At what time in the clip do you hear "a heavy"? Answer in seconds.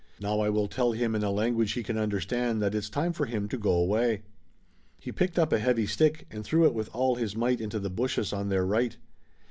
5.53-5.85